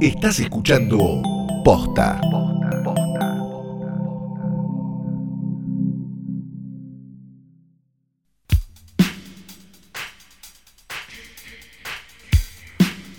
[0.00, 1.20] Estás escuchando
[1.62, 2.18] Posta.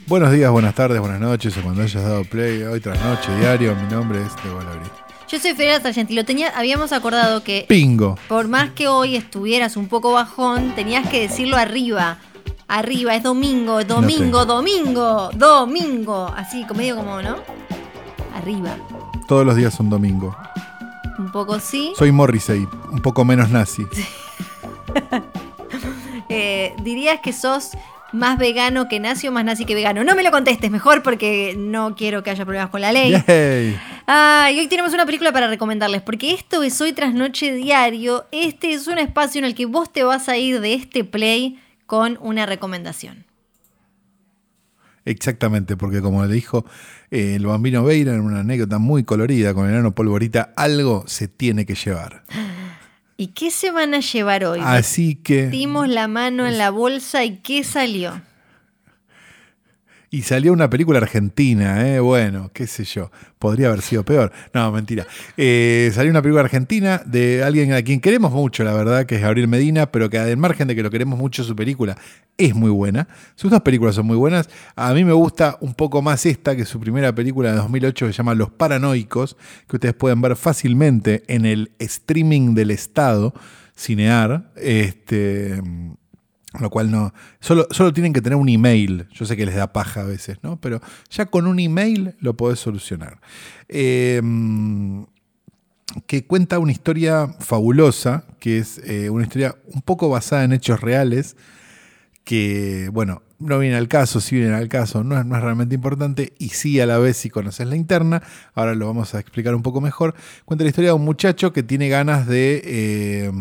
[0.08, 3.76] Buenos días, buenas tardes, buenas noches, o cuando hayas dado play, hoy tras noche, diario,
[3.76, 4.90] mi nombre es Diego Labrí.
[5.30, 6.16] Yo soy Federa Sargenti.
[6.16, 8.18] Lo tenía, habíamos acordado que Pingo.
[8.28, 12.18] por más que hoy estuvieras un poco bajón, tenías que decirlo arriba.
[12.72, 16.34] Arriba, es domingo, es domingo, domingo, domingo.
[16.34, 17.36] Así, medio como, ¿no?
[18.34, 18.78] Arriba.
[19.28, 20.34] Todos los días son domingo.
[21.20, 21.92] Un poco sí.
[21.98, 23.86] Soy Morrissey, un poco menos nazi.
[26.34, 27.72] Eh, dirías que sos
[28.14, 30.06] más vegano que nazi o más nazi que vegano.
[30.06, 33.12] No me lo contestes mejor porque no quiero que haya problemas con la ley.
[33.28, 33.78] Yay.
[34.08, 38.28] Ah, y hoy tenemos una película para recomendarles, porque esto es Hoy tras Noche Diario.
[38.32, 41.60] Este es un espacio en el que vos te vas a ir de este play
[41.92, 43.26] con una recomendación.
[45.04, 46.64] Exactamente, porque como le dijo
[47.10, 51.28] eh, el bambino Beira en una anécdota muy colorida con el enano polvorita, algo se
[51.28, 52.24] tiene que llevar.
[53.18, 54.62] ¿Y qué se van a llevar hoy?
[54.64, 55.48] Así que...
[55.48, 58.22] Metimos la mano en la bolsa y ¿qué salió?
[60.14, 62.02] Y salió una película argentina, ¿eh?
[62.02, 64.34] bueno, qué sé yo, podría haber sido peor.
[64.54, 65.08] No, mentira.
[65.38, 69.22] Eh, salió una película argentina de alguien a quien queremos mucho, la verdad, que es
[69.22, 71.98] Gabriel Medina, pero que al margen de que lo queremos mucho, su película
[72.38, 73.08] es muy buena.
[73.36, 74.50] Sus dos películas son muy buenas.
[74.76, 78.12] A mí me gusta un poco más esta que su primera película de 2008 que
[78.12, 79.38] se llama Los Paranoicos,
[79.70, 83.34] que ustedes pueden ver fácilmente en el streaming del Estado,
[83.78, 84.52] Cinear.
[84.58, 85.62] Este
[86.60, 87.14] lo cual no.
[87.40, 89.08] Solo, solo tienen que tener un email.
[89.12, 90.60] Yo sé que les da paja a veces, ¿no?
[90.60, 93.20] Pero ya con un email lo podés solucionar.
[93.70, 94.22] Eh,
[96.08, 100.82] que cuenta una historia fabulosa, que es eh, una historia un poco basada en hechos
[100.82, 101.36] reales,
[102.24, 105.76] que, bueno, no viene al caso, sí viene al caso, no es, no es realmente
[105.76, 108.22] importante, y sí a la vez si conoces la interna,
[108.54, 110.14] ahora lo vamos a explicar un poco mejor.
[110.46, 112.62] Cuenta la historia de un muchacho que tiene ganas de.
[112.64, 113.32] Eh,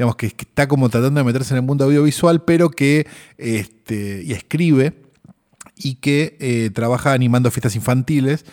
[0.00, 3.06] digamos que está como tratando de meterse en el mundo audiovisual, pero que
[3.36, 4.94] este, escribe
[5.76, 8.46] y que eh, trabaja animando fiestas infantiles.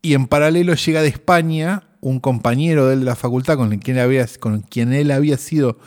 [0.00, 3.98] Y en paralelo llega de España un compañero de él de la facultad con quien,
[3.98, 5.78] había, con quien él había sido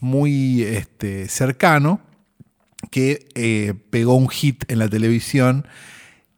[0.00, 2.00] muy este, cercano,
[2.90, 5.68] que eh, pegó un hit en la televisión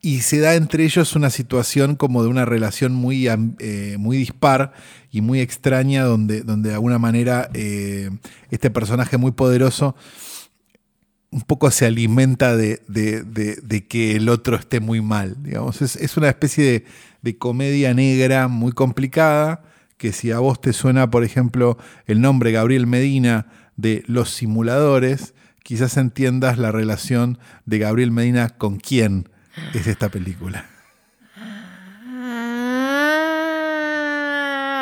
[0.02, 4.72] y se da entre ellos una situación como de una relación muy, eh, muy dispar
[5.10, 8.10] y muy extraña, donde, donde de alguna manera eh,
[8.50, 9.94] este personaje muy poderoso
[11.32, 15.36] un poco se alimenta de, de, que el otro esté muy mal.
[15.42, 15.80] Digamos.
[15.80, 16.84] Es, es una especie
[17.22, 19.62] de, comedia negra muy complicada,
[19.96, 23.46] que si a vos te suena, por ejemplo, el nombre Gabriel Medina
[23.76, 29.28] de Los Simuladores, quizás entiendas la relación de Gabriel Medina con quién
[29.74, 30.64] es esta película.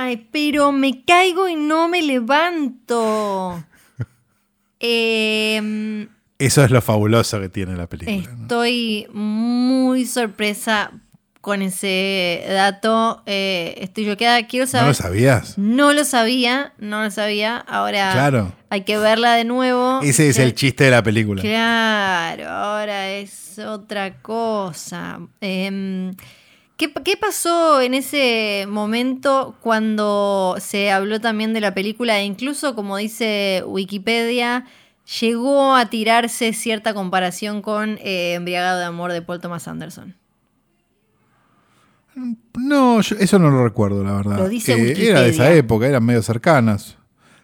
[0.00, 3.64] Ay, pero me caigo y no me levanto.
[4.80, 6.06] Eh,
[6.38, 8.32] Eso es lo fabuloso que tiene la película.
[8.34, 8.42] ¿no?
[8.42, 10.92] estoy muy sorpresa
[11.40, 13.22] con ese dato.
[13.26, 14.46] Eh, estoy choqueada.
[14.46, 14.88] Quiero ¿No saber.
[14.88, 15.58] lo sabías?
[15.58, 17.56] No lo sabía, no lo sabía.
[17.58, 18.52] Ahora Claro.
[18.70, 20.00] hay que verla de nuevo.
[20.02, 21.42] Ese es el chiste de la película.
[21.42, 25.20] Claro, ahora es otra cosa.
[25.40, 26.14] Em,
[26.76, 32.18] ¿qué, qué pasó en ese momento cuando se habló también de la película?
[32.20, 34.64] E incluso, como dice Wikipedia,
[35.20, 40.14] llegó a tirarse cierta comparación con eh, Embriagado de Amor de Paul Thomas Anderson.
[42.56, 44.38] No, yo eso no lo recuerdo, la verdad.
[44.38, 46.96] Lo dice Eh, Era de esa época, eran medio cercanas.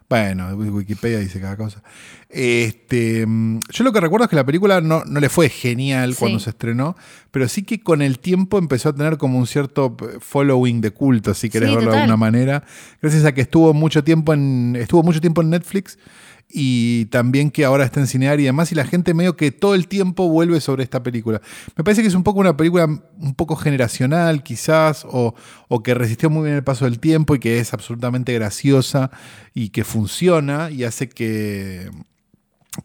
[0.08, 1.82] Bueno, Wikipedia dice cada cosa.
[2.28, 6.12] Este, mm, yo lo que recuerdo es que la película no, no le fue genial
[6.12, 6.18] Sí.
[6.20, 6.94] cuando se estrenó,
[7.30, 11.32] pero sí que con el tiempo empezó a tener como un cierto following de culto,
[11.34, 12.64] si querés Sí, verlo de alguna manera.
[13.00, 15.98] Gracias a que estuvo mucho tiempo en, estuvo mucho tiempo en Netflix
[16.56, 19.74] y también que ahora está en Cinear y demás, y la gente medio que todo
[19.74, 21.42] el tiempo vuelve sobre esta película.
[21.74, 25.34] Me parece que es un poco una película un poco generacional, quizás, o,
[25.66, 29.10] o que resistió muy bien el paso del tiempo y que es absolutamente graciosa
[29.52, 31.90] y que funciona y hace que,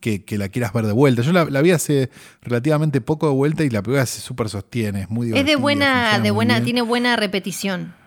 [0.02, 1.22] que, que la quieras ver de vuelta.
[1.22, 2.10] Yo la, la vi hace
[2.42, 5.52] relativamente poco de vuelta y la película se súper sostiene, es muy Es divertida.
[5.56, 7.99] de buena, de buena, tiene buena repetición.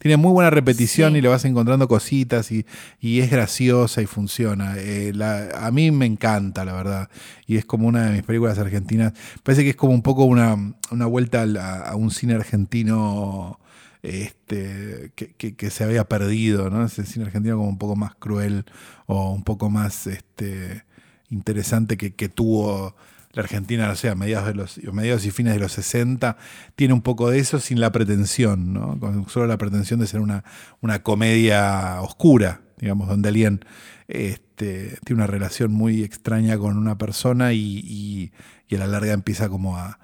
[0.00, 1.18] Tiene muy buena repetición Sí.
[1.18, 2.66] y le vas encontrando cositas y,
[3.00, 4.74] y es graciosa y funciona.
[4.78, 7.08] Eh, la- a mí me encanta, la verdad.
[7.46, 9.12] Y es como una de mis películas argentinas.
[9.42, 10.56] Parece que es como un poco una,
[10.90, 13.60] una vuelta a, a un cine argentino
[14.02, 16.84] este, que, que- que se había perdido, ¿no?
[16.84, 18.64] Ese cine argentino como un poco más cruel
[19.06, 20.84] o un poco más este,
[21.28, 22.96] interesante que, que tuvo
[23.32, 26.36] la Argentina, no sé, a mediados, de los, mediados y fines de los 60,
[26.74, 28.98] tiene un poco de eso sin la pretensión, ¿no?
[28.98, 30.44] Con solo la pretensión de ser una,
[30.80, 33.60] una comedia oscura, digamos, donde alguien
[34.08, 38.32] este, tiene una relación muy extraña con una persona y,
[38.68, 39.98] y, a la larga empieza como a,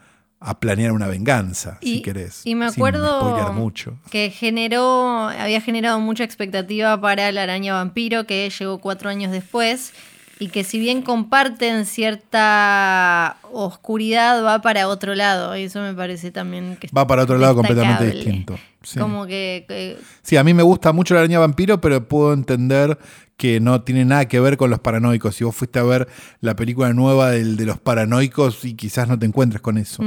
[0.61, 2.43] planear una venganza, si querés.
[2.45, 3.99] Y me acuerdo mucho.
[4.11, 9.93] que generó, había generado mucha expectativa para la araña vampiro, que llegó cuatro años después
[10.39, 15.57] y que si bien comparten cierta oscuridad, va para otro lado.
[15.57, 18.59] Y eso me parece también que Va para otro lado completamente distinto.
[18.99, 22.99] Como que, Sí, a mí me gusta mucho la araña vampiro, pero puedo entender
[23.37, 25.35] que no tiene nada que ver con los paranoicos.
[25.35, 26.09] Si vos fuiste a ver
[26.41, 30.03] la película nueva del, de los paranoicos y quizás no te encuentres con eso.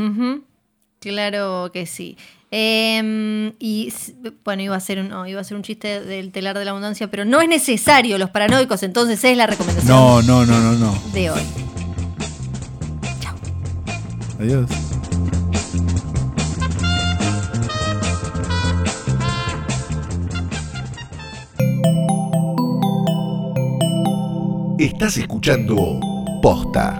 [0.99, 2.17] Claro que sí.
[2.51, 3.93] Em, y
[4.43, 7.09] bueno, iba a, ser un, iba a ser un chiste del telar de la abundancia,
[7.09, 9.95] pero no es necesario los paranoicos, entonces es la recomendación.
[9.95, 10.99] No, no, no, no, no.
[11.13, 11.41] De hoy.
[13.19, 13.35] Chao.
[14.39, 14.69] Adiós.
[24.79, 25.99] Estás escuchando
[26.41, 26.97] Posta.